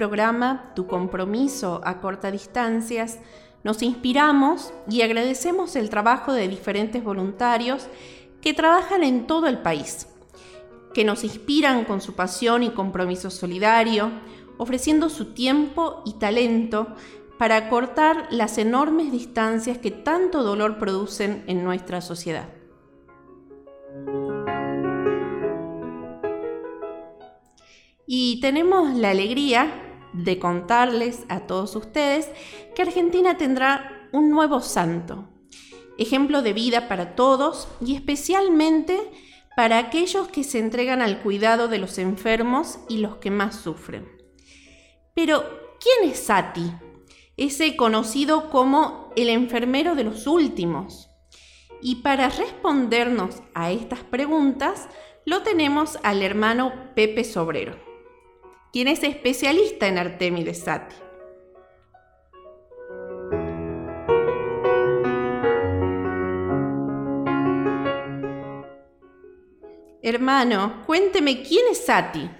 programa 0.00 0.72
Tu 0.74 0.86
compromiso 0.86 1.82
a 1.84 2.00
corta 2.00 2.30
distancias, 2.30 3.18
nos 3.62 3.82
inspiramos 3.82 4.72
y 4.88 5.02
agradecemos 5.02 5.76
el 5.76 5.90
trabajo 5.90 6.32
de 6.32 6.48
diferentes 6.48 7.04
voluntarios 7.04 7.86
que 8.40 8.54
trabajan 8.54 9.04
en 9.04 9.26
todo 9.26 9.46
el 9.46 9.58
país, 9.58 10.06
que 10.94 11.04
nos 11.04 11.22
inspiran 11.22 11.84
con 11.84 12.00
su 12.00 12.14
pasión 12.14 12.62
y 12.62 12.70
compromiso 12.70 13.28
solidario, 13.28 14.10
ofreciendo 14.56 15.10
su 15.10 15.34
tiempo 15.34 16.02
y 16.06 16.14
talento 16.14 16.86
para 17.38 17.56
acortar 17.56 18.26
las 18.30 18.56
enormes 18.56 19.12
distancias 19.12 19.76
que 19.76 19.90
tanto 19.90 20.42
dolor 20.42 20.78
producen 20.78 21.44
en 21.46 21.62
nuestra 21.62 22.00
sociedad. 22.00 22.48
Y 28.06 28.40
tenemos 28.40 28.94
la 28.94 29.10
alegría 29.10 29.88
de 30.12 30.38
contarles 30.38 31.24
a 31.28 31.40
todos 31.40 31.76
ustedes 31.76 32.28
que 32.74 32.82
Argentina 32.82 33.36
tendrá 33.36 34.08
un 34.12 34.30
nuevo 34.30 34.60
santo, 34.60 35.28
ejemplo 35.98 36.42
de 36.42 36.52
vida 36.52 36.88
para 36.88 37.14
todos 37.14 37.68
y 37.84 37.94
especialmente 37.94 38.98
para 39.56 39.78
aquellos 39.78 40.28
que 40.28 40.44
se 40.44 40.58
entregan 40.58 41.02
al 41.02 41.20
cuidado 41.22 41.68
de 41.68 41.78
los 41.78 41.98
enfermos 41.98 42.78
y 42.88 42.98
los 42.98 43.16
que 43.16 43.30
más 43.30 43.56
sufren. 43.56 44.08
Pero, 45.14 45.44
¿quién 45.80 46.10
es 46.10 46.18
Sati? 46.20 46.72
Ese 47.36 47.76
conocido 47.76 48.50
como 48.50 49.10
el 49.16 49.28
enfermero 49.28 49.94
de 49.94 50.04
los 50.04 50.26
últimos. 50.26 51.10
Y 51.82 51.96
para 51.96 52.28
respondernos 52.28 53.42
a 53.54 53.70
estas 53.70 54.00
preguntas, 54.00 54.88
lo 55.26 55.42
tenemos 55.42 55.98
al 56.02 56.22
hermano 56.22 56.72
Pepe 56.94 57.24
Sobrero, 57.24 57.76
quien 58.72 58.88
es 58.88 59.02
especialista 59.02 59.88
en 59.88 59.98
Artemides 59.98 60.58
Sati. 60.58 60.94
Hermano, 70.02 70.82
cuénteme 70.86 71.42
quién 71.42 71.66
es 71.70 71.84
Sati. 71.84 72.30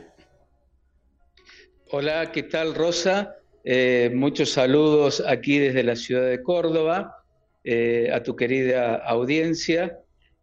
Hola, 1.91 2.33
¿qué 2.33 2.45
tal 2.45 2.75
Rosa? 2.75 3.37
Eh, 3.65 4.11
muchos 4.15 4.51
saludos 4.51 5.23
aquí 5.27 5.59
desde 5.59 5.83
la 5.83 5.95
ciudad 5.95 6.29
de 6.29 6.43
Córdoba, 6.43 7.25
eh, 7.65 8.11
a 8.13 8.23
tu 8.23 8.35
querida 8.35 8.97
audiencia. 8.97 9.99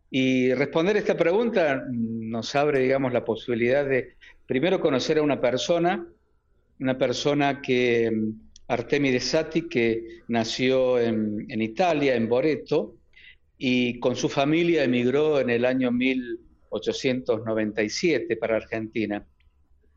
Y 0.09 0.53
responder 0.53 0.95
esta 0.97 1.17
pregunta 1.17 1.83
nos 1.91 2.55
abre, 2.55 2.79
digamos, 2.79 3.13
la 3.13 3.25
posibilidad 3.25 3.85
de 3.85 4.15
primero 4.45 4.79
conocer 4.79 5.17
a 5.17 5.21
una 5.21 5.41
persona, 5.41 6.07
una 6.79 6.97
persona 6.97 7.61
que, 7.61 8.11
Artemide 8.69 9.21
Sati, 9.21 9.69
que 9.69 10.23
nació 10.27 10.99
en, 10.99 11.45
en 11.49 11.61
Italia, 11.61 12.15
en 12.15 12.27
Boreto, 12.27 12.95
y 13.57 13.97
con 13.99 14.15
su 14.15 14.29
familia 14.29 14.83
emigró 14.83 15.39
en 15.39 15.49
el 15.49 15.65
año 15.65 15.91
1897 15.91 18.37
para 18.37 18.57
Argentina 18.57 19.25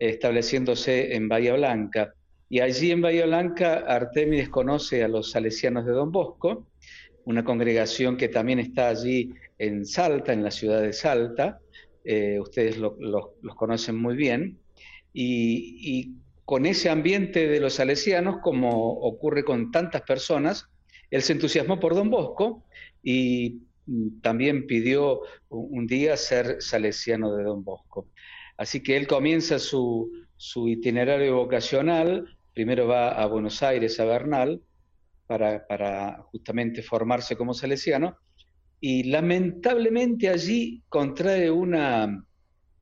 estableciéndose 0.01 1.15
en 1.15 1.29
Bahía 1.29 1.55
Blanca. 1.55 2.15
Y 2.49 2.61
allí 2.61 2.91
en 2.91 3.03
Bahía 3.03 3.27
Blanca, 3.27 3.85
Artemides 3.87 4.49
conoce 4.49 5.05
a 5.05 5.09
los 5.09 5.31
salesianos 5.31 5.87
de 5.87 5.93
Don 5.93 6.11
Bosco, 6.11 6.67
una 7.31 7.45
congregación 7.45 8.17
que 8.17 8.29
también 8.29 8.59
está 8.59 8.89
allí 8.89 9.33
en 9.59 9.87
Salta, 9.87 10.33
en 10.33 10.43
la 10.43 10.51
ciudad 10.51 10.83
de 10.83 10.93
Salta. 10.93 11.61
Eh, 12.05 12.39
ustedes 12.41 12.77
los 12.79 13.55
conocen 13.57 13.97
muy 13.97 14.17
bien. 14.17 14.59
Y, 15.13 16.15
con 16.45 16.67
ese 16.67 16.91
ambiente 16.91 17.47
de 17.47 17.61
los 17.61 17.75
salesianos, 17.75 18.39
como 18.43 18.71
ocurre 18.71 19.45
con 19.45 19.71
tantas 19.71 20.03
personas, 20.03 20.67
él 21.09 21.23
se 21.23 21.35
entusiasmó 21.35 21.79
por 21.79 21.95
Don 21.95 22.11
Bosco 22.11 22.65
y 23.05 23.61
mm, 23.87 24.21
también 24.21 24.67
pidió 24.67 25.21
un 25.49 25.87
día 25.87 26.17
ser 26.17 26.61
salesiano 26.61 27.37
de 27.37 27.45
Don 27.45 27.63
Bosco. 27.63 28.09
Así 28.57 28.83
que 28.83 28.97
él 28.97 29.07
comienza 29.07 29.61
su, 29.61 30.11
itinerario 30.67 31.37
vocacional, 31.37 32.37
primero 32.53 32.89
va 32.89 33.11
a 33.11 33.27
Buenos 33.27 33.63
Aires, 33.63 34.01
a 34.01 34.05
Bernal, 34.05 34.61
para, 35.39 36.23
justamente 36.31 36.83
formarse 36.83 37.37
como 37.37 37.55
salesiano, 37.55 38.17
y 38.81 39.05
lamentablemente 39.05 40.29
allí 40.29 40.83
contrae 40.89 41.51
una 41.51 42.25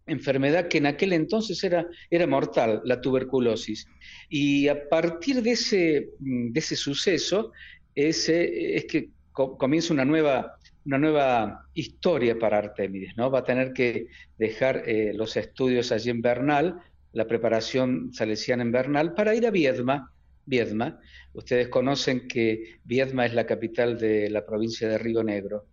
enfermedad 0.07 0.69
que 0.69 0.79
en 0.79 0.87
aquel 0.87 1.13
entonces 1.13 1.63
era, 1.63 1.87
era 2.09 2.27
mortal, 2.27 2.81
la 2.85 3.01
tuberculosis. 3.01 3.87
Y 4.29 4.69
a 4.69 4.89
partir 4.89 5.43
de 5.43 5.51
ese, 5.51 6.11
de 6.19 6.59
ese 6.59 6.77
suceso 6.77 7.53
es, 7.95 8.29
es 8.29 8.87
que 8.87 9.11
comienza 9.33 9.93
una 9.93 10.05
nueva 10.05 10.59
una 10.89 10.97
nueva 10.97 11.67
historia 11.75 12.39
para 12.39 12.57
Artemides, 12.57 13.15
¿no? 13.15 13.31
Va 13.31 13.41
a 13.41 13.45
tener 13.45 13.75
que 13.75 14.07
dejar 14.39 14.89
eh, 14.89 15.13
los 15.15 15.37
estudios 15.37 15.93
allí 15.93 16.09
en 16.09 16.23
Bernal, 16.23 16.81
la 17.13 17.27
preparación 17.27 18.11
salesiana 18.15 18.63
en 18.63 18.73
Bernal, 18.73 19.13
para 19.13 19.35
ir 19.35 19.47
a 19.47 19.51
Viedma. 19.51 20.11
Viedma. 20.49 20.99
Ustedes 21.35 21.69
conocen 21.69 22.27
que 22.27 22.79
Viedma 22.85 23.27
es 23.27 23.35
la 23.35 23.47
capital 23.47 23.99
de 23.99 24.31
la 24.31 24.45
provincia 24.47 24.89
de 24.89 24.99
Río 24.99 25.23
Negro. 25.23 25.67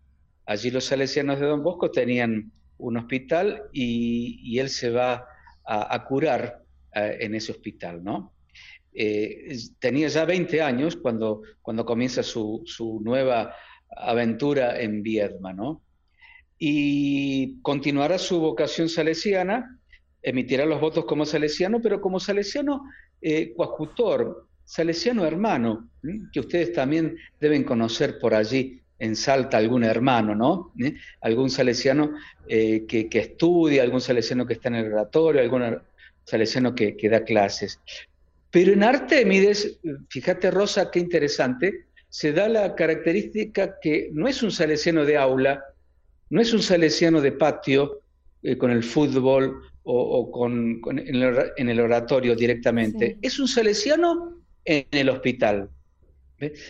Allí 0.45 0.69
los 0.69 0.83
salesianos 0.83 1.39
de 1.39 1.47
Don 1.47 1.63
Bosco 1.63 1.89
tenían 1.89 2.51
un 2.77 2.97
hospital 2.97 3.63
y, 3.71 4.59
él 4.59 4.69
se 4.69 4.89
va 4.89 5.25
a, 5.65 6.05
curar 6.05 6.61
eh, 6.93 7.17
en 7.21 7.35
ese 7.35 7.53
hospital, 7.53 8.03
¿no? 8.03 8.33
Eh, 8.93 9.57
tenía 9.79 10.07
ya 10.07 10.25
20 10.25 10.61
años 10.61 10.95
cuando, 10.97 11.41
cuando 11.61 11.85
comienza 11.85 12.21
su, 12.21 12.61
su 12.65 13.01
nueva 13.03 13.55
aventura 13.89 14.79
en 14.79 15.01
Viedma, 15.01 15.53
¿no? 15.53 15.81
Y 16.57 17.59
continuará 17.61 18.17
su 18.17 18.39
vocación 18.39 18.87
salesiana, 18.89 19.79
emitirá 20.21 20.65
los 20.65 20.79
votos 20.79 21.05
como 21.05 21.25
salesiano, 21.25 21.81
pero 21.81 22.01
como 22.01 22.19
salesiano 22.19 22.83
eh, 23.21 23.53
salesiano 24.65 25.25
hermano, 25.25 25.89
que 26.31 26.39
ustedes 26.39 26.73
también 26.73 27.17
deben 27.39 27.63
conocer 27.63 28.19
por 28.19 28.33
allí 28.33 28.81
en 28.99 29.15
Salta 29.15 29.57
algún 29.57 29.83
hermano, 29.83 30.35
¿no? 30.35 30.73
¿Eh? 30.79 30.95
Algún 31.21 31.49
salesiano 31.49 32.13
eh, 32.47 32.85
que, 32.87 33.07
estudia, 33.11 33.83
algún 33.83 34.01
salesiano 34.01 34.45
que 34.45 34.53
está 34.53 34.69
en 34.69 34.75
el 34.75 34.93
oratorio, 34.93 35.41
algún 35.41 35.77
salesiano 36.23 36.73
que, 36.73 36.95
que 36.95 37.09
da 37.09 37.23
clases. 37.23 37.79
Pero 38.51 38.71
en 38.71 38.83
Artemides, 38.83 39.79
fíjate 40.09 40.49
Rosa, 40.49 40.89
qué 40.89 40.99
interesante, 40.99 41.87
se 42.07 42.31
da 42.31 42.47
la 42.47 42.73
característica 42.75 43.77
que 43.81 44.09
no 44.13 44.27
es 44.27 44.41
un 44.41 44.51
salesiano 44.51 45.03
de 45.03 45.17
aula, 45.17 45.61
no 46.29 46.41
es 46.41 46.53
un 46.53 46.61
salesiano 46.61 47.19
de 47.19 47.33
patio 47.33 47.99
eh, 48.41 48.57
con 48.57 48.71
el 48.71 48.83
fútbol 48.83 49.61
o, 49.83 50.31
con, 50.31 50.81
en, 50.97 51.69
el, 51.69 51.79
oratorio 51.79 52.35
directamente, 52.35 53.17
es 53.21 53.37
un 53.39 53.47
salesiano 53.47 54.34
en 54.65 54.87
el 54.91 55.09
hospital. 55.09 55.69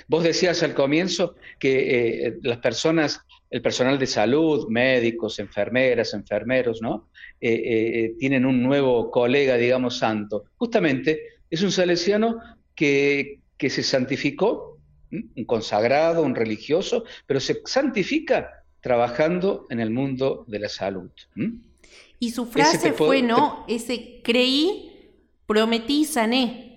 Vos 0.07 0.23
decías 0.23 0.61
al 0.61 0.75
comienzo 0.75 1.35
que 1.57 2.27
eh, 2.27 2.37
las 2.43 2.59
personas, 2.59 3.21
el 3.49 3.61
personal 3.61 3.97
de 3.97 4.05
salud, 4.05 4.67
médicos, 4.69 5.39
enfermeras, 5.39 6.13
enfermeros, 6.13 6.81
¿no? 6.81 7.09
Eh, 7.41 8.13
tienen 8.19 8.45
un 8.45 8.61
nuevo 8.61 9.09
colega, 9.09 9.57
digamos, 9.57 9.97
santo. 9.97 10.45
Justamente 10.57 11.19
es 11.49 11.63
un 11.63 11.71
salesiano 11.71 12.39
que, 12.75 13.39
que 13.57 13.69
se 13.69 13.81
santificó 13.81 14.75
un 15.11 15.45
consagrado, 15.45 16.23
un 16.23 16.35
religioso, 16.35 17.05
pero 17.25 17.39
se 17.39 17.61
santifica 17.65 18.63
trabajando 18.81 19.65
en 19.69 19.79
el 19.79 19.89
mundo 19.89 20.45
de 20.47 20.59
la 20.59 20.69
salud. 20.69 21.09
Y 22.19 22.31
su 22.31 22.45
frase 22.45 22.93
fue, 22.93 23.21
¿no? 23.21 23.65
Ese 23.67 24.21
creí, 24.23 25.09
prometí, 25.47 26.05
sané. 26.05 26.74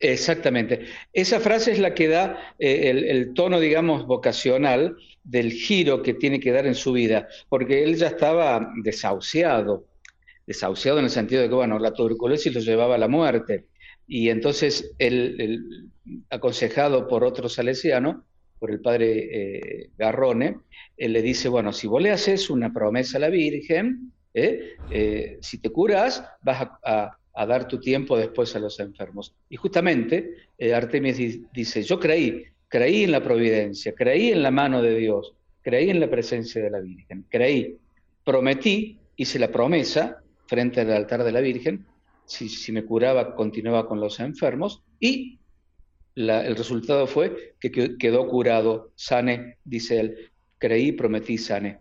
Exactamente. 0.00 0.86
Esa 1.12 1.40
frase 1.40 1.72
es 1.72 1.78
la 1.78 1.94
que 1.94 2.08
da 2.08 2.54
eh, 2.58 2.90
el, 2.90 3.32
tono, 3.32 3.58
digamos, 3.60 4.06
vocacional 4.06 4.96
del 5.22 5.52
giro 5.52 6.02
que 6.02 6.14
tiene 6.14 6.40
que 6.40 6.52
dar 6.52 6.66
en 6.66 6.74
su 6.74 6.92
vida, 6.92 7.28
porque 7.48 7.82
él 7.84 7.96
ya 7.96 8.08
estaba 8.08 8.70
desahuciado, 8.82 9.86
desahuciado 10.46 10.98
en 10.98 11.04
el 11.04 11.10
sentido 11.10 11.42
de 11.42 11.48
que, 11.48 11.54
bueno, 11.54 11.78
la 11.78 11.92
tuberculosis 11.92 12.52
lo 12.52 12.60
llevaba 12.60 12.96
a 12.96 12.98
la 12.98 13.08
muerte. 13.08 13.66
Y 14.06 14.28
entonces 14.28 14.94
él, 14.98 15.90
aconsejado 16.28 17.08
por 17.08 17.24
otro 17.24 17.48
salesiano, 17.48 18.24
por 18.58 18.70
el 18.70 18.80
padre 18.80 19.28
eh, 19.30 19.90
Garrone, 19.96 20.58
él 20.96 21.12
le 21.12 21.22
dice, 21.22 21.48
bueno, 21.48 21.72
si 21.72 21.86
vos 21.86 22.02
le 22.02 22.10
haces 22.10 22.50
una 22.50 22.72
promesa 22.72 23.16
a 23.16 23.20
la 23.20 23.28
Virgen, 23.28 24.12
¿eh? 24.34 24.76
Eh, 24.90 25.38
si 25.40 25.58
te 25.58 25.70
curas, 25.70 26.24
vas 26.42 26.68
a, 26.84 27.16
dar 27.34 27.66
tu 27.66 27.80
tiempo 27.80 28.16
después 28.16 28.54
a 28.54 28.60
los 28.60 28.78
enfermos. 28.80 29.34
Y 29.48 29.56
justamente 29.56 30.34
Artemis 30.74 31.18
dice, 31.52 31.82
yo 31.82 31.98
creí, 31.98 32.44
creí 32.68 33.04
en 33.04 33.12
la 33.12 33.22
providencia, 33.22 33.92
creí 33.94 34.30
en 34.30 34.42
la 34.42 34.50
mano 34.50 34.82
de 34.82 34.96
Dios, 34.96 35.34
creí 35.62 35.90
en 35.90 36.00
la 36.00 36.08
presencia 36.08 36.62
de 36.62 36.70
la 36.70 36.80
Virgen, 36.80 37.26
creí, 37.28 37.76
prometí, 38.24 38.98
hice 39.16 39.38
la 39.38 39.48
promesa 39.48 40.22
frente 40.46 40.80
al 40.80 40.92
altar 40.92 41.24
de 41.24 41.32
la 41.32 41.40
Virgen, 41.40 41.86
si, 42.24 42.48
si 42.48 42.72
me 42.72 42.84
curaba, 42.84 43.34
continuaba 43.34 43.86
con 43.86 44.00
los 44.00 44.20
enfermos 44.20 44.82
y 45.00 45.38
el 46.16 46.56
resultado 46.56 47.06
fue 47.06 47.54
que 47.58 47.96
quedó 47.98 48.28
curado, 48.28 48.92
sane, 48.94 49.58
dice 49.64 50.00
él, 50.00 50.30
creí, 50.58 50.92
prometí, 50.92 51.38
sane. 51.38 51.80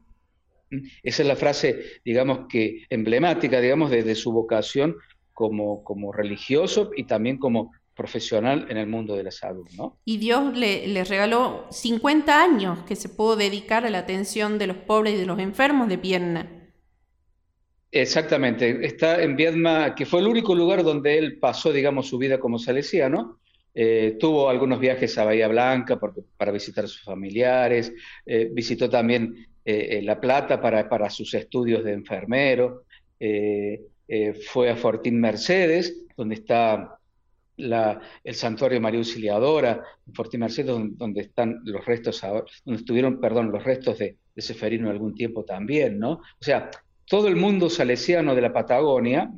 ¿Mm? 0.71 0.79
Esa 1.03 1.21
es 1.21 1.27
la 1.27 1.35
frase, 1.35 1.83
digamos 2.03 2.47
que 2.49 2.85
emblemática, 2.89 3.61
digamos, 3.61 3.91
de, 3.91 4.15
su 4.15 4.31
vocación 4.31 4.95
como, 5.33 5.83
como 5.83 6.11
religioso 6.11 6.91
y 6.95 7.05
también 7.05 7.37
como 7.37 7.71
profesional 7.95 8.67
en 8.69 8.77
el 8.77 8.87
mundo 8.87 9.15
de 9.15 9.23
la 9.23 9.31
salud, 9.31 9.67
¿no? 9.77 9.99
Y 10.05 10.17
Dios 10.17 10.57
le, 10.57 10.87
le, 10.87 11.03
regaló 11.03 11.67
50 11.69 12.41
años 12.41 12.79
que 12.87 12.95
se 12.95 13.09
pudo 13.09 13.35
dedicar 13.35 13.85
a 13.85 13.89
la 13.89 13.99
atención 13.99 14.57
de 14.57 14.67
los 14.67 14.77
pobres 14.77 15.13
y 15.13 15.17
de 15.17 15.25
los 15.25 15.39
enfermos 15.39 15.89
de 15.89 15.97
pierna. 15.97 16.63
Exactamente, 17.91 18.83
está 18.83 19.21
en 19.21 19.35
Viedma, 19.35 19.93
que 19.93 20.07
fue 20.07 20.21
el 20.21 20.27
único 20.27 20.55
lugar 20.55 20.83
donde 20.83 21.19
él 21.19 21.37
pasó, 21.37 21.71
digamos, 21.71 22.07
su 22.07 22.17
vida 22.17 22.39
como 22.39 22.57
salesiano, 22.57 23.39
eh, 23.75 24.17
tuvo 24.19 24.49
algunos 24.49 24.79
viajes 24.79 25.15
a 25.19 25.25
Bahía 25.25 25.47
Blanca 25.47 25.99
para 26.37 26.51
visitar 26.51 26.85
a 26.85 26.87
sus 26.87 27.03
familiares, 27.03 27.93
eh, 28.25 28.49
visitó 28.51 28.89
también 28.89 29.47
eh, 29.63 30.01
La 30.03 30.19
Plata 30.19 30.59
para, 30.59 30.89
para, 30.89 31.09
sus 31.09 31.33
estudios 31.35 31.83
de 31.83 31.93
enfermero, 31.93 32.85
fue 34.47 34.69
a 34.69 34.75
Fortín 34.75 35.19
Mercedes, 35.19 36.05
donde 36.15 36.35
está 36.35 36.99
el 37.57 38.35
santuario 38.35 38.81
María 38.81 38.99
Auxiliadora, 38.99 39.83
en 40.07 40.13
Fortín 40.13 40.41
Mercedes, 40.41 40.75
donde, 40.97 41.21
están 41.21 41.61
los 41.63 41.85
restos, 41.85 42.21
donde 42.65 42.79
estuvieron, 42.79 43.19
perdón, 43.19 43.51
los 43.51 43.63
restos 43.63 43.99
de, 43.99 44.17
de 44.35 44.41
Seferino 44.41 44.89
algún 44.89 45.13
tiempo 45.15 45.43
también, 45.43 45.99
¿no? 45.99 46.13
O 46.13 46.41
sea, 46.41 46.69
todo 47.05 47.27
el 47.27 47.35
mundo 47.35 47.69
salesiano 47.69 48.35
de 48.35 48.41
la 48.41 48.53
Patagonia, 48.53 49.31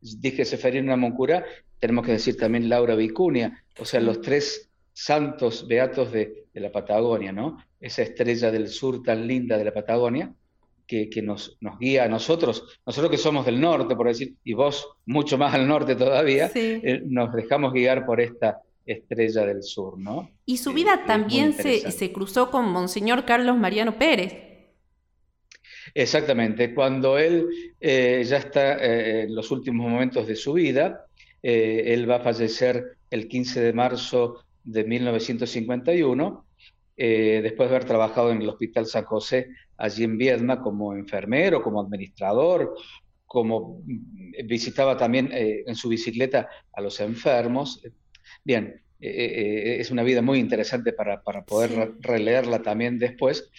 dije 0.00 0.44
Seferino 0.44 0.96
Moncura, 0.96 1.44
tenemos 1.78 2.06
que 2.06 2.12
decir 2.12 2.36
también 2.36 2.68
Laura 2.68 2.94
Vicuña, 2.94 3.62
o 3.78 3.84
sea, 3.84 4.00
los 4.00 4.20
tres 4.20 4.70
santos 4.92 5.66
beatos 5.66 6.12
de, 6.12 6.44
la 6.54 6.70
Patagonia, 6.70 7.32
¿no? 7.32 7.58
Esa 7.80 8.02
estrella 8.02 8.52
del 8.52 8.68
sur 8.68 9.02
tan 9.02 9.26
linda 9.26 9.58
de 9.58 9.64
la 9.64 9.74
Patagonia, 9.74 10.32
que, 10.86 11.08
nos, 11.22 11.56
nos, 11.60 11.78
guía 11.78 12.04
a 12.04 12.08
nosotros, 12.08 12.80
nosotros 12.86 13.10
que 13.10 13.18
somos 13.18 13.46
del 13.46 13.60
norte, 13.60 13.96
por 13.96 14.08
decir, 14.08 14.34
y 14.44 14.52
vos 14.52 14.86
mucho 15.06 15.38
más 15.38 15.54
al 15.54 15.66
norte 15.66 15.96
todavía, 15.96 16.50
eh, 16.54 17.02
nos 17.06 17.32
dejamos 17.32 17.72
guiar 17.72 18.04
por 18.06 18.20
esta 18.20 18.60
estrella 18.86 19.46
del 19.46 19.62
sur, 19.62 19.98
¿no? 19.98 20.30
Y 20.44 20.58
su 20.58 20.72
vida 20.72 21.04
también 21.06 21.54
se, 21.54 21.90
se, 21.90 22.12
cruzó 22.12 22.50
con 22.50 22.68
Monseñor 22.70 23.24
Carlos 23.24 23.56
Mariano 23.56 23.98
Pérez. 23.98 24.34
Exactamente, 25.94 26.74
cuando 26.74 27.18
él 27.18 27.46
eh, 27.80 28.22
ya 28.26 28.38
está 28.38 28.76
eh, 28.76 29.22
en 29.22 29.34
los 29.34 29.50
últimos 29.50 29.90
momentos 29.90 30.26
de 30.26 30.36
su 30.36 30.54
vida, 30.54 31.06
eh, 31.46 31.92
él 31.92 32.10
va 32.10 32.16
a 32.16 32.20
fallecer 32.20 32.96
el 33.10 33.28
15 33.28 33.60
de 33.60 33.72
marzo 33.74 34.44
de 34.64 34.82
1951, 34.84 36.46
eh, 36.96 37.40
después 37.42 37.68
de 37.68 37.76
haber 37.76 37.86
trabajado 37.86 38.32
en 38.32 38.40
el 38.40 38.48
Hospital 38.48 38.86
San 38.86 39.04
José, 39.04 39.48
allí 39.76 40.04
en 40.04 40.18
Viedma, 40.18 40.60
como 40.60 40.94
enfermero, 40.94 41.62
como 41.62 41.80
administrador, 41.80 42.74
como 43.26 43.82
visitaba 44.44 44.96
también 44.96 45.30
eh, 45.32 45.64
en 45.66 45.74
su 45.74 45.88
bicicleta 45.88 46.48
a 46.72 46.80
los 46.80 47.00
enfermos. 47.00 47.82
Bien, 48.44 48.80
es 49.00 49.90
una 49.90 50.02
vida 50.02 50.22
muy 50.22 50.38
interesante 50.38 50.92
para, 50.92 51.22
para 51.22 51.44
poder 51.44 51.92
releerla 52.00 52.62
también 52.62 52.98
después. 52.98 53.50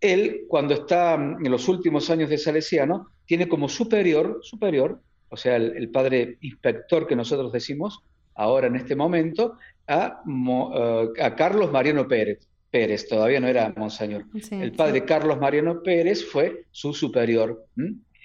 Él, 0.00 0.42
cuando 0.48 0.74
está 0.74 1.14
en 1.14 1.50
los 1.50 1.68
últimos 1.68 2.08
años 2.10 2.30
de 2.30 2.38
Salesiano, 2.38 3.08
tiene 3.26 3.48
como 3.48 3.68
superior, 3.68 4.38
superior 4.42 5.00
o 5.32 5.36
sea, 5.38 5.56
el, 5.56 5.88
padre 5.88 6.36
inspector 6.42 7.06
que 7.06 7.16
nosotros 7.16 7.50
decimos 7.52 8.00
ahora 8.34 8.66
en 8.66 8.76
este 8.76 8.94
momento, 8.94 9.56
a, 9.88 10.22
eh, 10.28 11.22
a 11.22 11.34
Carlos 11.34 11.72
Mariano 11.72 12.06
Pérez. 12.06 12.46
Pérez, 12.72 13.06
todavía 13.06 13.38
no 13.38 13.48
era 13.48 13.72
monseñor. 13.76 14.24
el 14.50 14.72
padre 14.72 15.04
Carlos 15.04 15.38
Mariano 15.38 15.82
Pérez 15.82 16.24
fue 16.24 16.64
su 16.70 16.94
superior. 16.94 17.66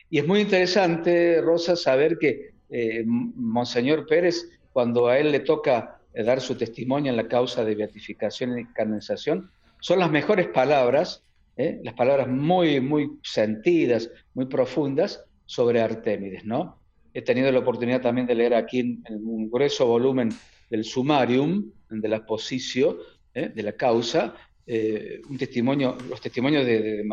Y 0.09 0.19
es 0.19 0.25
muy 0.25 0.39
interesante, 0.39 1.41
Rosa, 1.41 1.75
saber 1.75 2.17
que 2.17 2.51
eh, 2.69 3.03
Monseñor 3.05 4.07
Pérez, 4.07 4.49
cuando 4.71 5.07
a 5.07 5.19
él 5.19 5.33
le 5.33 5.41
toca 5.41 5.99
eh, 6.13 6.23
dar 6.23 6.39
su 6.39 6.55
testimonio 6.55 7.11
en 7.11 7.17
la 7.17 7.27
causa 7.27 7.65
de 7.65 7.75
beatificación 7.75 8.57
y 8.57 8.65
canonización, 8.67 9.51
son 9.81 9.99
las 9.99 10.09
mejores 10.09 10.47
palabras, 10.47 11.23
las 11.57 11.95
palabras 11.95 12.27
muy, 12.27 12.79
muy 12.79 13.17
sentidas, 13.23 14.09
muy 14.33 14.45
profundas 14.45 15.25
sobre 15.45 15.81
Artémides, 15.81 16.45
¿no? 16.45 16.79
He 17.13 17.21
tenido 17.21 17.51
la 17.51 17.59
oportunidad 17.59 18.01
también 18.01 18.27
de 18.27 18.35
leer 18.35 18.53
aquí 18.53 18.79
en, 18.79 19.03
un 19.09 19.49
grueso 19.49 19.87
volumen 19.87 20.29
del 20.69 20.83
sumarium, 20.83 21.71
de 21.89 22.07
la 22.07 22.25
posición 22.25 22.97
¿eh? 23.37 23.51
de 23.53 23.63
la 23.63 23.73
causa, 23.73 24.35
eh, 24.65 25.21
un 25.29 25.37
testimonio, 25.37 25.97
los 26.09 26.19
testimonios 26.19 26.65
de, 26.65 27.05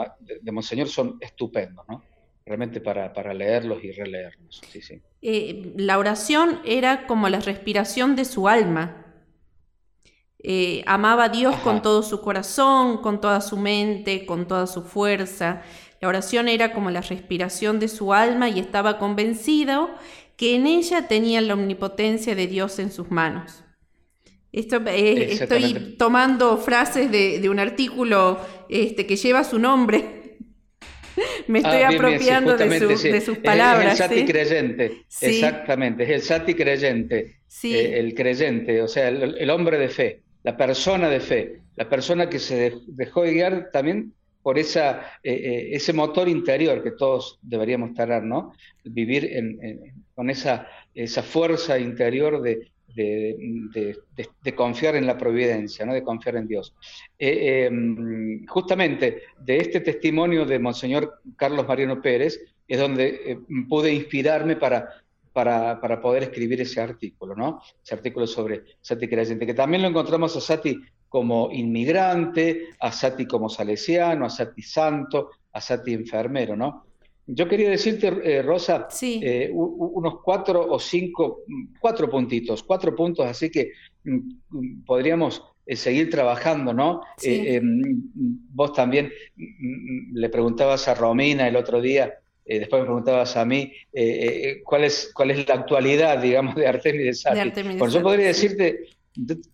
Monseñor 0.50 0.88
son 0.88 1.18
estupendos, 1.20 1.84
¿no? 1.88 2.02
realmente 2.46 2.80
para, 2.80 3.12
para, 3.12 3.32
leerlos 3.32 3.82
y 3.82 3.92
releerlos. 3.92 4.60
Sí, 4.70 4.82
sí. 4.82 5.00
Eh, 5.22 5.72
la 5.76 5.98
oración 5.98 6.60
era 6.64 7.06
como 7.06 7.28
la 7.28 7.40
respiración 7.40 8.16
de 8.16 8.24
su 8.24 8.48
alma. 8.48 9.00
amaba 10.86 11.24
a 11.24 11.28
Dios 11.30 11.56
con 11.56 11.80
todo 11.80 12.02
su 12.02 12.20
corazón, 12.20 12.98
con 12.98 13.20
toda 13.20 13.40
su 13.40 13.56
mente, 13.56 14.26
con 14.26 14.46
toda 14.46 14.66
su 14.66 14.82
fuerza. 14.82 15.62
La 16.02 16.08
oración 16.08 16.48
era 16.48 16.74
como 16.74 16.90
la 16.90 17.00
respiración 17.00 17.80
de 17.80 17.88
su 17.88 18.12
alma 18.12 18.50
y 18.50 18.60
estaba 18.60 18.98
convencido 18.98 19.88
que 20.36 20.56
en 20.56 20.66
ella 20.66 21.08
tenía 21.08 21.40
la 21.40 21.54
omnipotencia 21.54 22.34
de 22.34 22.46
Dios 22.46 22.78
en 22.78 22.92
sus 22.92 23.10
manos. 23.10 23.63
Esto, 24.54 24.80
eh, 24.86 25.32
estoy 25.32 25.96
tomando 25.98 26.58
frases 26.58 27.10
de, 27.10 27.48
un 27.48 27.58
artículo 27.58 28.38
este, 28.68 29.04
que 29.04 29.16
lleva 29.16 29.42
su 29.42 29.58
nombre. 29.58 30.36
Me 31.48 31.58
estoy 31.58 31.82
ah, 31.82 31.88
apropiando 31.88 32.56
de, 32.56 33.20
sus 33.20 33.38
palabras. 33.38 33.94
Es 33.94 34.00
el 34.00 34.08
sati 34.08 34.24
creyente, 34.24 35.04
exactamente, 35.20 36.04
es 36.04 36.10
el 36.10 36.22
sati 36.22 36.54
creyente, 36.54 37.38
eh, 37.64 37.98
el 37.98 38.14
creyente, 38.14 38.80
o 38.80 38.86
sea, 38.86 39.08
el, 39.08 39.36
el, 39.38 39.50
hombre 39.50 39.76
de 39.76 39.88
fe, 39.88 40.22
la 40.44 40.56
persona 40.56 41.08
de 41.08 41.18
fe, 41.18 41.60
la 41.74 41.88
persona 41.88 42.28
que 42.28 42.38
se 42.38 42.74
dejó 42.86 43.22
de 43.22 43.32
guiar 43.32 43.70
también 43.72 44.12
por 44.40 44.58
esa, 44.58 45.18
eh, 45.24 45.32
eh, 45.32 45.68
ese 45.72 45.92
motor 45.92 46.28
interior 46.28 46.80
que 46.80 46.92
todos 46.92 47.40
deberíamos 47.42 47.92
tener, 47.94 48.22
¿no? 48.22 48.52
Vivir 48.84 49.28
con 50.14 50.30
esa, 50.30 50.68
esa 50.94 51.24
fuerza 51.24 51.76
interior 51.78 52.40
de, 52.40 52.68
de, 52.94 54.54
confiar 54.54 54.96
en 54.96 55.06
la 55.06 55.18
providencia, 55.18 55.84
¿no? 55.84 55.94
de 55.94 56.02
confiar 56.02 56.36
en 56.36 56.46
Dios. 56.46 56.74
Eh, 57.18 57.66
em, 57.66 58.46
justamente 58.46 59.22
de 59.38 59.56
este 59.56 59.80
testimonio 59.80 60.44
de 60.44 60.58
Monseñor 60.58 61.20
Carlos 61.36 61.66
Mariano 61.66 62.00
Pérez 62.00 62.40
es 62.66 62.78
donde 62.78 63.38
pude 63.68 63.92
inspirarme 63.92 64.56
para, 64.56 64.88
para, 65.32 65.80
para, 65.80 66.00
poder 66.00 66.24
escribir 66.24 66.60
ese 66.60 66.80
artículo, 66.80 67.34
¿no? 67.34 67.60
Ese 67.82 67.94
artículo 67.94 68.26
sobre 68.26 68.62
Sati 68.80 69.08
Creyente, 69.08 69.46
que 69.46 69.54
también 69.54 69.82
lo 69.82 69.88
encontramos 69.88 70.36
a 70.36 70.40
Sati 70.40 70.80
como 71.08 71.50
inmigrante, 71.52 72.70
a 72.80 72.90
Sati 72.90 73.26
como 73.26 73.48
salesiano, 73.48 74.26
a 74.26 74.30
Sati 74.30 74.62
santo, 74.62 75.30
a 75.52 75.60
Sati 75.60 75.92
enfermero, 75.92 76.56
¿no? 76.56 76.86
Yo 77.26 77.48
quería 77.48 77.70
decirte, 77.70 78.08
eh, 78.22 78.42
Rosa, 78.42 78.86
eh, 79.00 79.50
unos 79.52 80.20
cuatro 80.22 80.66
o 80.68 80.78
cinco, 80.78 81.42
cuatro 81.80 82.08
puntitos, 82.10 82.62
cuatro 82.62 82.94
puntos, 82.94 83.26
así 83.26 83.50
que 83.50 83.72
mm, 84.04 84.18
mm, 84.50 84.84
podríamos 84.84 85.42
eh, 85.64 85.76
seguir 85.76 86.10
trabajando, 86.10 86.74
¿no? 86.74 87.00
vos 88.50 88.72
también 88.72 89.10
mm, 89.36 90.16
le 90.16 90.28
preguntabas 90.28 90.86
a 90.88 90.94
Romina 90.94 91.48
el 91.48 91.56
otro 91.56 91.80
día, 91.80 92.12
después 92.44 92.80
me 92.80 92.86
preguntabas 92.86 93.38
a 93.38 93.44
mí, 93.46 93.72
¿cuál, 94.64 94.84
es, 94.84 95.10
¿cuál 95.14 95.30
es 95.30 95.48
la 95.48 95.54
actualidad, 95.54 96.20
digamos, 96.20 96.54
de 96.56 96.66
Artemis 96.66 97.04
de 97.04 97.14
Sati? 97.14 97.62
Bueno, 97.78 97.88
yo 97.88 98.02
podría 98.02 98.26
decirte 98.26 98.80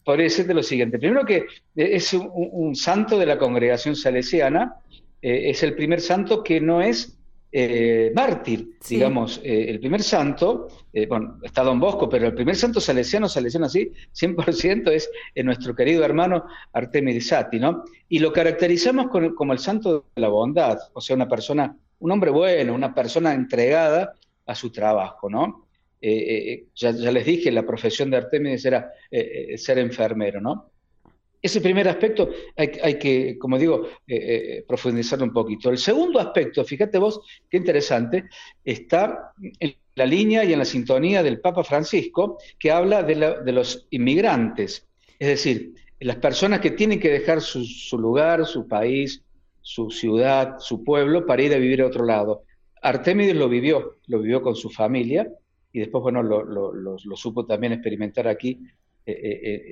podría 0.04 0.24
decirte 0.24 0.54
lo 0.54 0.62
siguiente. 0.62 0.98
Primero 0.98 1.24
que 1.24 1.46
es 1.74 2.14
un, 2.14 2.74
santo 2.74 3.18
de 3.18 3.26
la 3.26 3.38
congregación 3.38 3.96
salesiana, 3.96 4.76
eh, 5.22 5.50
es 5.50 5.62
el 5.62 5.74
primer 5.74 6.00
santo 6.00 6.42
que 6.42 6.60
no 6.60 6.80
es 6.80 7.18
eh, 7.52 8.12
mártir, 8.14 8.78
digamos, 8.88 9.40
eh, 9.42 9.66
el 9.68 9.80
primer 9.80 10.02
santo, 10.02 10.68
bueno, 11.08 11.38
está 11.42 11.62
Don 11.62 11.80
Bosco, 11.80 12.08
pero 12.08 12.26
el 12.26 12.34
primer 12.34 12.56
santo 12.56 12.80
salesiano, 12.80 13.28
salesiano 13.28 13.66
así, 13.66 13.92
100% 14.12 14.90
es 14.90 15.10
nuestro 15.44 15.74
querido 15.74 16.04
hermano 16.04 16.44
Artemio 16.72 17.20
Sati, 17.20 17.58
¿no? 17.58 17.84
Y 18.08 18.18
lo 18.18 18.32
caracterizamos 18.32 19.06
como 19.36 19.52
el 19.52 19.58
santo 19.58 20.06
de 20.14 20.20
la 20.20 20.28
bondad, 20.28 20.78
o 20.92 21.00
sea, 21.00 21.16
una 21.16 21.28
persona, 21.28 21.76
un 22.00 22.10
hombre 22.10 22.30
bueno, 22.30 22.74
una 22.74 22.94
persona 22.94 23.34
entregada 23.34 24.14
a 24.46 24.54
su 24.54 24.70
trabajo, 24.70 25.30
¿no? 25.30 25.66
Eh, 26.02 26.12
eh, 26.12 26.52
eh, 26.52 26.66
ya, 26.74 26.92
les 26.92 27.26
dije, 27.26 27.52
la 27.52 27.66
profesión 27.66 28.10
de 28.10 28.16
Artemides 28.16 28.64
era 28.64 28.90
ser 29.56 29.78
enfermero, 29.78 30.40
¿no? 30.40 30.70
Ese 31.42 31.60
primer 31.60 31.88
aspecto 31.88 32.28
hay, 32.56 32.98
que, 32.98 33.38
como 33.38 33.58
digo, 33.58 33.88
profundizar 34.68 35.22
un 35.22 35.32
poquito. 35.32 35.70
El 35.70 35.78
segundo 35.78 36.20
aspecto, 36.20 36.64
fíjate 36.64 36.98
vos, 36.98 37.20
qué 37.48 37.56
interesante, 37.56 38.24
está 38.62 39.32
en 39.58 39.74
la 39.94 40.06
línea 40.06 40.44
y 40.44 40.52
en 40.52 40.58
la 40.58 40.64
sintonía 40.64 41.22
del 41.22 41.40
Papa 41.40 41.64
Francisco, 41.64 42.38
que 42.58 42.70
habla 42.70 43.02
de, 43.02 43.52
los 43.52 43.86
inmigrantes, 43.90 44.86
es 45.18 45.28
decir, 45.28 45.74
las 46.00 46.16
personas 46.16 46.60
que 46.60 46.70
tienen 46.70 46.98
que 46.98 47.10
dejar 47.10 47.42
su, 47.42 47.98
lugar, 47.98 48.46
su 48.46 48.66
país, 48.66 49.22
su 49.60 49.90
ciudad, 49.90 50.56
su 50.58 50.82
pueblo, 50.82 51.26
para 51.26 51.42
ir 51.42 51.52
a 51.52 51.58
vivir 51.58 51.82
a 51.82 51.86
otro 51.86 52.06
lado. 52.06 52.44
Artemides 52.80 53.36
lo 53.36 53.48
vivió, 53.48 53.98
lo 54.06 54.20
vivió 54.20 54.40
con 54.40 54.56
su 54.56 54.70
familia 54.70 55.30
y 55.72 55.80
después, 55.80 56.02
bueno, 56.02 56.22
lo, 56.22 57.16
supo 57.16 57.44
también 57.44 57.74
experimentar 57.74 58.26
aquí 58.26 58.52
eh, 58.52 58.56
eh, 58.56 58.62
eh, 58.62 58.89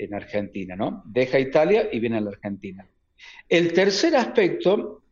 en 0.05 0.15
Argentina, 0.15 0.77
¿no? 0.77 1.03
Deja 1.07 1.39
Italia 1.39 1.89
y 1.91 2.01
viene 2.01 2.19
a 2.19 2.21
la 2.21 2.31
Argentina. 2.31 2.87
El 3.49 3.73
tercer 3.73 4.17
aspecto 4.17 5.03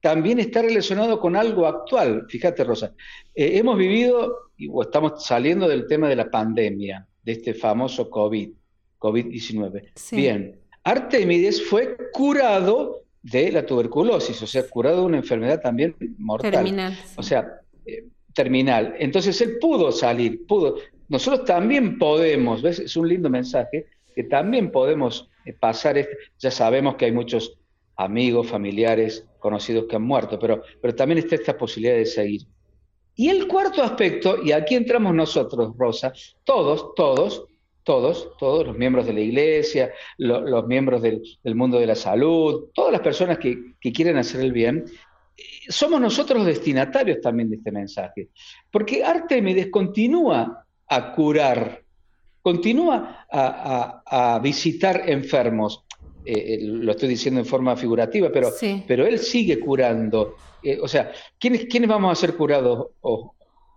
también 0.00 0.38
está 0.38 0.62
relacionado 0.62 1.20
con 1.20 1.36
algo 1.36 1.66
actual. 1.66 2.26
Fíjate, 2.28 2.64
Rosa, 2.64 2.94
hemos 3.34 3.76
vivido 3.76 4.50
o 4.70 4.82
estamos 4.82 5.24
saliendo 5.24 5.68
del 5.68 5.86
tema 5.86 6.08
de 6.08 6.16
la 6.16 6.30
pandemia, 6.30 7.06
de 7.22 7.32
este 7.32 7.54
famoso 7.54 8.08
COVID, 8.08 8.50
COVID-19. 8.98 9.90
Bien, 10.12 10.58
Artemides 10.84 11.62
fue 11.62 11.96
curado 12.12 13.04
de 13.22 13.52
la 13.52 13.66
tuberculosis, 13.66 14.40
o 14.42 14.46
sea, 14.46 14.66
curado 14.68 15.00
de 15.00 15.06
una 15.06 15.18
enfermedad 15.18 15.60
también 15.60 15.94
mortal. 16.18 16.50
Terminal. 16.50 16.98
O 17.16 17.22
sea, 17.22 17.60
eh, 17.84 18.06
terminal. 18.32 18.94
Entonces 18.98 19.38
él 19.42 19.58
pudo 19.60 19.92
salir, 19.92 20.46
pudo. 20.46 20.76
Nosotros 21.10 21.44
también 21.44 21.98
podemos, 21.98 22.62
¿ves? 22.62 22.78
Es 22.78 22.96
un 22.96 23.08
lindo 23.08 23.28
mensaje, 23.28 23.86
que 24.14 24.24
también 24.24 24.70
podemos 24.70 25.28
eh, 25.44 25.52
pasar, 25.52 25.98
este, 25.98 26.16
ya 26.38 26.52
sabemos 26.52 26.94
que 26.94 27.06
hay 27.06 27.12
muchos 27.12 27.58
amigos, 27.96 28.46
familiares, 28.46 29.26
conocidos 29.40 29.86
que 29.88 29.96
han 29.96 30.02
muerto, 30.02 30.38
pero, 30.38 30.62
pero 30.80 30.94
también 30.94 31.18
está 31.18 31.34
esta 31.34 31.58
posibilidad 31.58 31.96
de 31.96 32.06
seguir. 32.06 32.42
Y 33.16 33.28
el 33.28 33.48
cuarto 33.48 33.82
aspecto, 33.82 34.38
y 34.42 34.52
aquí 34.52 34.76
entramos 34.76 35.12
nosotros, 35.12 35.74
Rosa, 35.76 36.12
todos, 36.44 36.94
todos, 36.94 37.44
todos, 37.82 38.36
todos 38.38 38.68
los 38.68 38.78
miembros 38.78 39.04
de 39.04 39.12
la 39.12 39.20
iglesia, 39.20 39.92
los 40.16 40.66
miembros 40.68 41.02
del, 41.02 41.22
mundo 41.56 41.80
de 41.80 41.86
la 41.86 41.96
salud, 41.96 42.68
todas 42.72 42.92
las 42.92 43.00
personas 43.00 43.38
que, 43.38 43.74
quieren 43.80 44.16
hacer 44.16 44.42
el 44.42 44.52
bien, 44.52 44.84
eh, 45.36 45.42
somos 45.68 46.00
nosotros 46.00 46.38
los 46.38 46.46
destinatarios 46.46 47.20
también 47.20 47.50
de 47.50 47.56
este 47.56 47.72
mensaje. 47.72 48.28
Porque 48.70 49.02
Artemides 49.02 49.70
continúa 49.72 50.64
a 50.90 51.12
curar, 51.12 51.82
continúa 52.42 53.26
a, 53.30 54.40
visitar 54.42 55.08
enfermos. 55.08 55.84
Eh, 56.24 56.32
eh, 56.32 56.58
lo 56.62 56.90
estoy 56.90 57.08
diciendo 57.08 57.40
en 57.40 57.46
forma 57.46 57.76
figurativa, 57.76 58.30
pero, 58.32 58.50
pero 58.86 59.06
él 59.06 59.18
sigue 59.18 59.58
curando. 59.58 60.34
o 60.82 60.88
sea, 60.88 61.12
¿quiénes, 61.38 61.64
¿quiénes 61.66 61.88
vamos 61.88 62.12
a 62.12 62.20
ser 62.20 62.36
curados, 62.36 62.88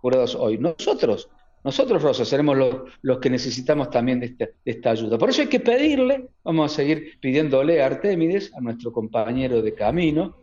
curados 0.02 0.34
hoy? 0.34 0.58
Nosotros, 0.58 1.28
nosotros, 1.64 2.02
Rosa, 2.02 2.26
seremos 2.26 2.58
los, 3.00 3.18
que 3.20 3.30
necesitamos 3.30 3.88
también 3.88 4.20
de 4.20 4.36
esta, 4.66 4.90
ayuda. 4.90 5.16
Por 5.16 5.30
eso 5.30 5.40
hay 5.40 5.48
que 5.48 5.60
pedirle, 5.60 6.28
vamos 6.42 6.70
a 6.70 6.74
seguir 6.74 7.18
pidiéndole 7.20 7.80
a 7.80 7.86
Artemides, 7.86 8.52
a 8.54 8.60
nuestro 8.60 8.92
compañero 8.92 9.62
de 9.62 9.72
camino, 9.72 10.36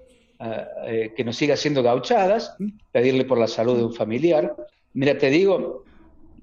eh, 0.87 1.13
que 1.15 1.23
nos 1.23 1.35
siga 1.35 1.53
haciendo 1.53 1.83
gauchadas, 1.83 2.55
pedirle 2.91 3.25
por 3.25 3.37
la 3.37 3.47
salud 3.47 3.77
de 3.77 3.83
un 3.83 3.93
familiar. 3.93 4.55
Mira, 4.93 5.15
te 5.15 5.29
digo, 5.29 5.83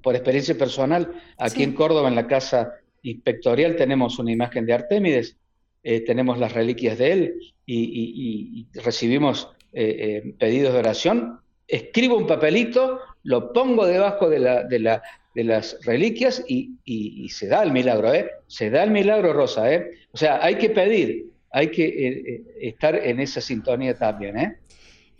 por 0.01 0.15
experiencia 0.15 0.57
personal, 0.57 1.11
aquí 1.37 1.63
en 1.63 1.73
Córdoba, 1.73 2.09
en 2.09 2.15
la 2.15 2.27
casa 2.27 2.73
inspectorial, 3.01 3.75
tenemos 3.75 4.19
una 4.19 4.31
imagen 4.31 4.65
de 4.65 4.73
Artemides, 4.73 5.37
eh, 5.83 6.01
tenemos 6.01 6.37
las 6.37 6.53
reliquias 6.53 6.97
de 6.97 7.11
él 7.11 7.35
y, 7.65 8.67
recibimos 8.83 9.49
eh, 9.73 10.33
pedidos 10.39 10.73
de 10.73 10.79
oración. 10.79 11.39
Escribo 11.67 12.17
un 12.17 12.27
papelito 12.27 12.99
lo 13.23 13.53
pongo 13.53 13.85
debajo 13.85 14.29
de, 14.29 14.39
la, 14.39 14.63
de, 14.63 14.79
la, 14.79 15.03
de 15.35 15.43
las 15.43 15.77
reliquias 15.85 16.43
y, 16.47 17.29
se 17.29 17.47
da 17.47 17.63
el 17.63 17.71
milagro, 17.71 18.13
¿eh? 18.13 18.29
Se 18.47 18.69
da 18.69 18.83
el 18.83 18.91
milagro, 18.91 19.33
Rosa, 19.33 19.71
¿eh? 19.73 19.91
O 20.11 20.17
sea, 20.17 20.43
hay 20.43 20.55
que 20.55 20.69
pedir, 20.69 21.27
hay 21.51 21.69
que 21.69 21.85
eh, 21.85 22.07
eh, 22.07 22.43
estar 22.61 22.95
en 22.95 23.19
esa 23.19 23.41
sintonía 23.41 23.95
también, 23.95 24.37
¿eh? 24.37 24.57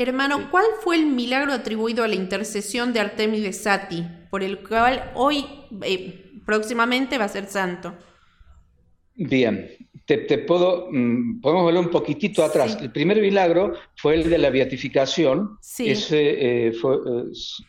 Hermano, 0.01 0.50
¿cuál 0.50 0.63
fue 0.79 0.96
el 0.96 1.08
milagro 1.08 1.51
atribuido 1.51 2.06
a 2.06 2.08
la 2.08 2.15
intercesión 2.15 2.94
de 2.94 3.01
Artemides 3.01 3.63
Sati, 3.63 4.06
por 4.29 4.44
el 4.44 4.60
cual 4.65 5.12
hoy 5.13 5.44
eh, 5.84 6.24
próximamente 6.46 7.18
va 7.18 7.25
a 7.25 7.27
ser 7.27 7.48
santo? 7.48 7.94
Bien, 9.15 9.70
te, 10.06 10.38
puedo, 10.38 10.88
mm, 10.89 11.41
podemos 11.41 11.63
volver 11.63 11.82
un 11.82 11.91
poquitito 11.91 12.46
atrás. 12.46 12.77
El 12.82 12.94
primer 12.94 13.20
milagro 13.20 13.74
fue 13.98 14.15
el 14.15 14.29
de 14.29 14.38
la 14.38 14.50
beatificación. 14.50 15.58
Sí. 15.60 15.89
Ese 15.89 16.68
eh, 16.68 16.72
fue 16.72 16.96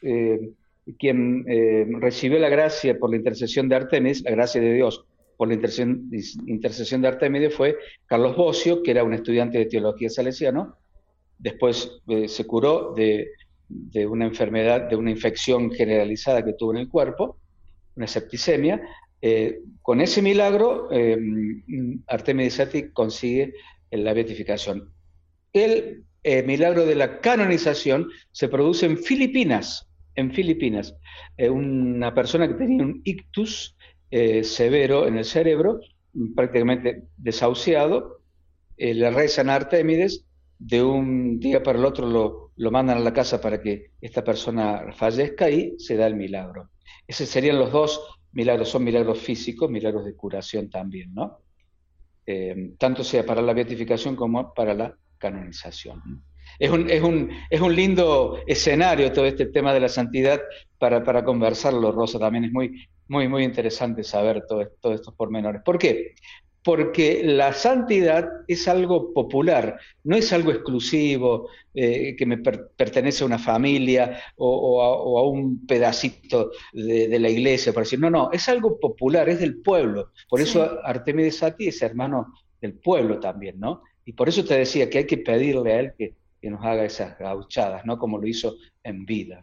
eh, 0.03 0.53
quien 1.01 1.45
recibió 2.01 2.39
la 2.39 2.49
gracia 2.49 2.97
por 2.97 3.11
la 3.11 3.17
intercesión 3.17 3.69
de 3.69 3.75
Artemis, 3.75 4.23
la 4.23 4.31
gracia 4.31 4.61
de 4.61 4.73
Dios 4.73 5.05
por 5.37 5.49
la 5.49 5.55
intercesión, 5.55 7.01
de 7.01 7.09
Artemides 7.09 7.55
fue 7.55 7.77
Carlos 8.05 8.37
Bocio, 8.37 8.83
que 8.83 8.91
era 8.91 9.03
un 9.03 9.15
estudiante 9.15 9.57
de 9.57 9.65
teología 9.65 10.11
salesiano. 10.11 10.77
Después 11.41 11.91
se 12.27 12.47
curó 12.47 12.95
de, 12.95 13.31
una 14.07 14.27
enfermedad, 14.27 14.89
de 14.91 14.97
una 14.97 15.11
infección 15.11 15.71
generalizada 15.71 16.45
que 16.45 16.53
tuvo 16.53 16.73
en 16.73 16.79
el 16.79 16.89
cuerpo, 16.89 17.39
una 17.97 18.07
septicemia, 18.07 18.81
eh, 19.23 19.61
con 19.83 20.01
ese 20.01 20.23
milagro, 20.23 20.89
eh, 20.91 21.19
Sati 22.51 22.91
consigue 22.91 23.55
la 23.91 24.13
beatificación. 24.15 24.93
El 25.53 26.05
eh, 26.23 26.43
milagro 26.43 26.87
de 26.87 26.95
la 26.95 27.21
canonización 27.21 28.09
se 28.33 28.49
produce 28.49 28.87
en 28.87 28.99
Filipinas, 28.99 29.89
en 30.15 30.33
Filipinas. 30.33 30.95
una 31.39 32.15
persona 32.15 32.49
que 32.49 32.55
tenía 32.55 32.85
un 32.85 33.01
ictus 33.05 33.77
severo 34.43 35.07
en 35.07 35.17
el 35.17 35.25
cerebro, 35.25 35.81
prácticamente 36.35 37.05
desahuciado, 37.17 38.21
le 38.77 39.11
rezan 39.11 39.49
a 39.49 39.55
Artemides, 39.55 40.25
de 40.61 40.83
un 40.83 41.41
día 41.41 41.63
para 41.63 41.79
el 41.79 41.85
otro 41.87 42.07
lo, 42.07 42.53
lo 42.55 42.71
mandan 42.71 42.99
a 42.99 43.01
la 43.01 43.15
casa 43.15 43.41
para 43.41 43.63
que 43.63 43.93
esta 44.01 44.23
persona 44.23 44.93
fallezca 44.93 45.49
y 45.49 45.79
se 45.79 45.97
da 45.97 46.07
el 46.07 46.17
milagro. 46.17 46.69
Esos 47.07 47.29
serían 47.29 47.59
los 47.59 47.73
dos 47.73 48.19
milagros, 48.33 48.69
son 48.69 48.85
milagros 48.85 49.19
físicos, 49.19 49.71
milagros 49.71 50.05
de 50.05 50.15
curación 50.15 50.69
también, 50.69 51.15
¿no? 51.15 51.39
Eh, 52.27 52.75
tanto 52.79 53.03
sea 53.03 53.25
para 53.25 53.41
la 53.41 53.55
beatificación 53.55 54.15
como 54.15 54.53
para 54.53 54.75
la 54.75 54.95
canonización. 55.17 56.23
Es 56.59 56.71
un, 56.71 56.91
es, 56.91 57.03
un, 57.03 57.31
es 57.49 57.61
un, 57.61 57.75
lindo 57.75 58.39
escenario 58.47 59.13
todo 59.13 59.25
este 59.25 59.47
tema 59.47 59.73
de 59.73 59.81
la 59.81 59.89
santidad 59.89 60.41
para, 60.79 61.03
para 61.03 61.25
conversarlo, 61.25 61.91
Rosa. 61.91 62.19
También 62.19 62.45
es 62.45 62.53
muy, 62.53 62.87
muy, 63.09 63.29
muy 63.29 63.45
interesante 63.45 64.05
saber 64.05 64.45
todos 64.47 64.95
estos 64.95 65.15
pormenores. 65.15 65.63
¿Por 65.65 65.79
qué? 65.79 66.15
Porque 66.63 67.23
la 67.25 67.53
santidad 67.53 68.29
es 68.47 68.69
algo 68.69 69.15
popular, 69.15 69.79
no 70.05 70.17
es 70.17 70.33
algo 70.33 70.51
exclusivo 70.51 71.49
eh, 71.75 72.15
que 72.17 72.27
me 72.27 72.39
pertenece 72.39 73.23
a 73.23 73.27
una 73.27 73.39
familia 73.39 74.21
o, 74.37 74.83
a, 74.83 75.29
un 75.29 75.67
pedacito 75.67 76.51
de, 76.73 77.19
la 77.19 77.31
iglesia, 77.31 77.73
por 77.73 77.85
decir, 77.85 77.99
no, 77.99 78.11
no, 78.11 78.31
es 78.33 78.49
algo 78.49 78.79
popular, 78.79 79.29
es 79.29 79.41
del 79.41 79.63
pueblo. 79.63 80.11
Por 80.29 80.41
eso 80.41 80.81
Artemides 80.85 81.39
Sati 81.39 81.69
es 81.69 81.81
hermano 81.83 82.35
del 82.61 82.75
pueblo 82.75 83.19
también, 83.19 83.59
¿no? 83.59 83.83
Y 84.05 84.13
por 84.13 84.29
eso 84.29 84.45
te 84.45 84.59
decía 84.59 84.91
que 84.91 84.99
hay 84.99 85.07
que 85.07 85.19
pedirle 85.19 85.73
a 85.73 85.81
él 85.81 85.93
que, 85.97 86.15
nos 86.43 86.65
haga 86.65 86.87
esas 86.87 87.19
gauchadas, 87.19 87.85
¿no? 87.85 87.99
Como 87.99 88.19
lo 88.19 88.27
hizo 88.27 88.57
en 88.83 89.05
vida. 89.05 89.41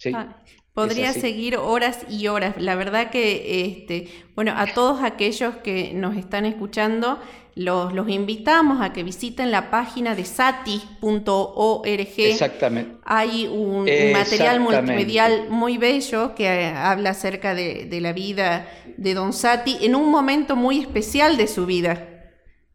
¿Sí? 0.00 0.12
Ah, 0.14 0.42
Podría 0.72 1.12
seguir 1.12 1.56
horas 1.56 2.06
y 2.08 2.28
horas. 2.28 2.54
La 2.58 2.76
verdad 2.76 3.10
que, 3.10 3.64
este, 3.66 4.08
bueno, 4.34 4.54
a 4.56 4.66
todos 4.66 5.02
aquellos 5.02 5.56
que 5.56 5.92
nos 5.92 6.16
están 6.16 6.46
escuchando, 6.46 7.18
los, 7.56 7.92
los 7.92 8.08
invitamos 8.08 8.80
a 8.80 8.92
que 8.92 9.02
visiten 9.02 9.50
la 9.50 9.70
página 9.70 10.14
de 10.14 10.24
sati.org. 10.24 11.88
Exactamente. 11.88 12.96
Hay 13.04 13.48
un, 13.48 13.84
material 14.12 14.60
multimedial 14.60 15.50
muy 15.50 15.76
bello 15.76 16.36
que 16.36 16.48
habla 16.48 17.10
acerca 17.10 17.54
de, 17.54 17.98
la 18.00 18.12
vida 18.12 18.68
de 18.96 19.12
Don 19.12 19.32
Sati 19.32 19.78
en 19.82 19.96
un 19.96 20.08
momento 20.10 20.54
muy 20.54 20.78
especial 20.78 21.36
de 21.36 21.48
su 21.48 21.66
vida, 21.66 22.06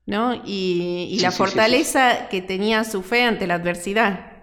¿no? 0.05 0.41
Y, 0.46 1.17
la 1.22 1.32
fortaleza 1.32 2.27
que 2.29 2.41
tenía 2.41 2.84
su 2.84 3.01
fe 3.01 3.24
ante 3.24 3.48
la 3.48 3.55
adversidad. 3.55 4.35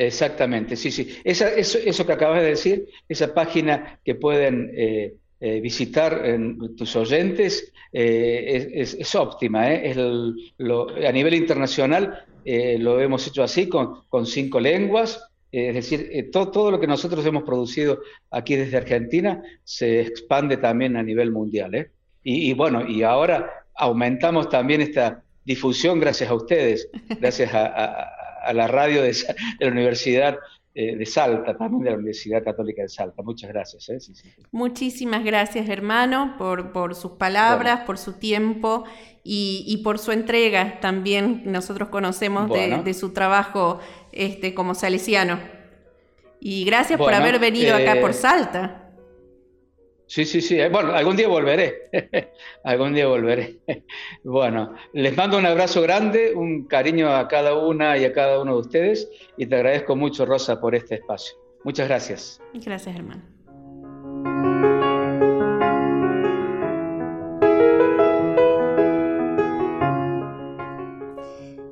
Exactamente, 0.00 0.76
sí, 0.76 0.90
sí. 0.90 1.14
Esa, 1.24 1.50
eso, 1.50 2.06
que 2.06 2.12
acabas 2.12 2.40
de 2.40 2.48
decir, 2.48 2.88
esa 3.06 3.34
página 3.34 4.00
que 4.02 4.14
pueden 4.14 4.72
eh, 4.74 5.16
eh, 5.40 5.60
visitar 5.60 6.24
en 6.24 6.74
tus 6.74 6.96
oyentes, 6.96 7.70
eh, 7.92 8.72
es, 8.76 9.14
óptima. 9.14 9.74
Es 9.74 9.98
a 9.98 11.12
nivel 11.12 11.34
internacional 11.34 12.24
lo 12.78 12.98
hemos 12.98 13.26
hecho 13.26 13.42
así, 13.42 13.68
con, 13.68 14.04
con 14.08 14.24
cinco 14.24 14.58
lenguas. 14.58 15.22
es 15.52 15.74
decir, 15.74 16.30
todo, 16.32 16.70
lo 16.70 16.80
que 16.80 16.86
nosotros 16.86 17.26
hemos 17.26 17.42
producido 17.42 18.00
aquí 18.30 18.56
desde 18.56 18.78
Argentina 18.78 19.42
se 19.64 20.00
expande 20.00 20.56
también 20.56 20.96
a 20.96 21.02
nivel 21.02 21.30
mundial. 21.30 21.90
Y, 22.24 22.50
y 22.50 22.54
bueno, 22.54 22.88
y 22.88 23.02
ahora 23.02 23.66
aumentamos 23.74 24.48
también 24.48 24.80
esta 24.80 25.22
difusión 25.44 26.00
gracias 26.00 26.30
a 26.30 26.34
ustedes, 26.34 26.88
gracias 27.20 27.52
a 27.52 28.19
la 28.52 28.66
radio 28.66 29.02
de, 29.02 29.14
la 29.58 29.68
Universidad 29.68 30.38
eh, 30.74 30.96
de 30.96 31.06
Salta, 31.06 31.56
también 31.56 31.82
de 31.82 31.90
la 31.90 31.96
Universidad 31.96 32.44
Católica 32.44 32.82
de 32.82 32.88
Salta. 32.88 33.22
Muchas 33.22 33.50
gracias. 33.50 33.88
¿eh? 33.88 33.98
Muchísimas 34.52 35.24
gracias, 35.24 35.68
hermano, 35.68 36.36
por, 36.38 36.72
por 36.72 36.94
sus 36.94 37.12
palabras, 37.12 37.80
por 37.80 37.98
su 37.98 38.14
tiempo 38.14 38.84
y, 39.24 39.80
por 39.84 39.98
su 39.98 40.12
entrega. 40.12 40.80
También 40.80 41.42
nosotros 41.44 41.88
conocemos 41.88 42.50
de, 42.50 42.94
su 42.94 43.12
trabajo 43.12 43.80
este, 44.12 44.54
como 44.54 44.74
salesiano. 44.74 45.38
Y 46.40 46.64
gracias 46.64 46.98
por 46.98 47.12
haber 47.12 47.38
venido 47.38 47.76
acá 47.76 48.00
por 48.00 48.10
eh, 48.10 48.14
Salta. 48.14 48.89
Sí, 50.10 50.24
sí, 50.24 50.40
sí. 50.40 50.58
Bueno, 50.72 50.92
algún 50.92 51.14
día 51.14 51.28
volveré. 51.28 51.88
algún 52.64 52.94
día 52.94 53.06
volveré. 53.06 53.60
bueno, 54.24 54.74
les 54.92 55.16
mando 55.16 55.38
un 55.38 55.46
abrazo 55.46 55.82
grande, 55.82 56.34
un 56.34 56.66
cariño 56.66 57.14
a 57.14 57.28
cada 57.28 57.54
una 57.54 57.96
y 57.96 58.04
a 58.04 58.12
cada 58.12 58.42
uno 58.42 58.54
de 58.54 58.58
ustedes 58.58 59.08
y 59.36 59.46
te 59.46 59.54
agradezco 59.54 59.94
mucho, 59.94 60.26
Rosa, 60.26 60.60
por 60.60 60.74
este 60.74 60.96
espacio. 60.96 61.36
Muchas 61.62 61.86
gracias. 61.86 62.42
Gracias, 62.54 62.96
hermano. 62.96 63.22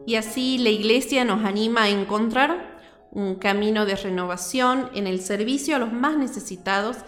Y 0.07 0.15
así 0.15 0.59
la 0.59 0.71
Iglesia 0.71 1.25
nos 1.25 1.45
anima 1.45 1.83
a 1.83 1.89
encontrar 1.89 2.79
un 3.11 3.35
camino 3.35 3.85
de 3.85 3.97
renovación 3.97 4.91
en 4.95 5.09
el 5.09 5.19
servicio 5.23 5.75
a 5.75 5.81
los 5.81 5.93
más 5.93 6.17
necesitados 6.17 6.99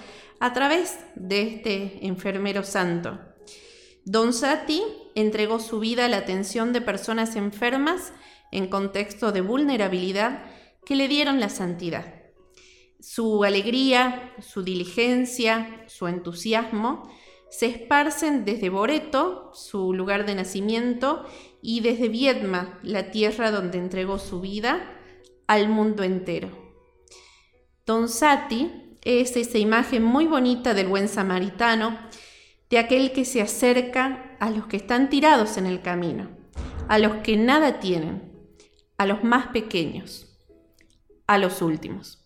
a 0.41 0.53
través 0.53 0.99
de 1.15 1.43
este 1.43 2.07
enfermero 2.07 2.65
santo. 2.65 3.21
Don 4.05 4.33
Sati 4.33 4.83
entregó 5.15 5.61
su 5.61 5.79
vida 5.79 6.07
a 6.07 6.09
la 6.09 6.17
atención 6.17 6.73
de 6.73 6.81
personas 6.81 7.37
enfermas 7.37 8.13
en 8.51 8.69
contexto 8.69 9.33
de 9.33 9.43
vulnerabilidad 9.43 10.45
que 10.85 10.97
le 10.97 11.07
dieron 11.07 11.39
la 11.39 11.51
santidad. 11.51 12.15
Su 12.99 13.45
alegría, 13.45 14.35
su 14.41 14.63
diligencia, 14.63 15.85
su 15.87 16.09
entusiasmo 16.09 17.09
se 17.51 17.67
esparcen 17.67 18.45
desde 18.45 18.71
Boreto, 18.71 19.51
su 19.53 19.93
lugar 19.93 20.25
de 20.25 20.35
nacimiento, 20.35 21.27
y 21.63 21.81
desde 21.81 22.09
Viedma, 22.09 22.79
la 22.83 23.11
tierra 23.11 23.51
donde 23.51 23.79
entregó 23.79 24.19
su 24.19 24.41
vida, 24.41 24.97
al 25.47 25.69
mundo 25.69 26.05
entero. 26.05 26.49
Don 27.85 28.09
Sati 28.09 28.80
es 29.03 29.37
esa 29.37 29.59
imagen 29.59 30.03
muy 30.03 30.27
bonita 30.27 30.75
del 30.75 30.89
buen 30.89 31.09
samaritano, 31.09 31.99
de 32.69 32.79
aquel 32.79 33.13
que 33.13 33.25
se 33.25 33.41
acerca 33.41 34.37
a 34.39 34.51
los 34.51 34.67
que 34.67 34.77
están 34.77 35.11
tirados 35.11 35.57
en 35.57 35.67
el 35.67 35.83
camino, 35.83 36.31
a 36.89 36.99
los 36.99 37.17
que 37.17 37.37
nada 37.37 37.81
tienen, 37.81 38.33
a 38.97 39.07
los 39.07 39.25
más 39.25 39.49
pequeños, 39.49 40.39
a 41.27 41.39
los 41.39 41.63
últimos. 41.63 42.20